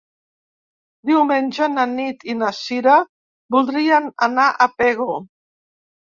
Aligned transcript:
Diumenge 1.09 1.65
na 1.73 1.83
Nit 1.91 2.23
i 2.33 2.35
na 2.39 2.49
Sira 2.59 2.95
voldrien 3.57 4.07
anar 4.29 4.47
a 4.65 4.69
Pego. 4.79 5.19